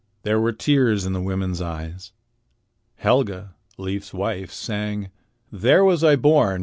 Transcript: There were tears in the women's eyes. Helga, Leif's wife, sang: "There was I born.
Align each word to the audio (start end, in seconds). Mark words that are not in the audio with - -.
There 0.23 0.39
were 0.39 0.51
tears 0.51 1.05
in 1.05 1.13
the 1.13 1.21
women's 1.21 1.61
eyes. 1.61 2.11
Helga, 2.95 3.53
Leif's 3.77 4.15
wife, 4.15 4.49
sang: 4.51 5.11
"There 5.51 5.83
was 5.85 6.03
I 6.03 6.15
born. 6.15 6.59